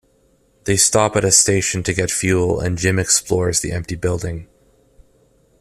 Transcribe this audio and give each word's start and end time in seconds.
They 0.63 0.77
stop 0.77 1.15
at 1.15 1.23
a 1.23 1.31
station 1.31 1.83
to 1.83 1.93
get 1.93 2.09
fuel 2.09 2.59
and 2.59 2.75
Jim 2.75 2.97
explores 2.97 3.59
the 3.59 3.71
empty 3.71 3.93
building. 3.93 4.47